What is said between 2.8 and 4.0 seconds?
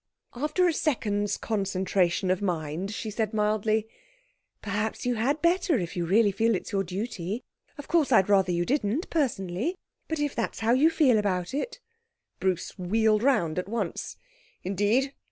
she said mildly